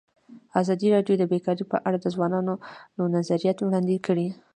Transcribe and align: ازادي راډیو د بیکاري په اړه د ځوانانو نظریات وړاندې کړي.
ازادي 0.61 0.87
راډیو 0.95 1.15
د 1.19 1.23
بیکاري 1.31 1.65
په 1.71 1.77
اړه 1.87 1.97
د 2.01 2.05
ځوانانو 2.15 2.53
نظریات 3.15 3.57
وړاندې 3.59 3.97
کړي. 4.07 4.27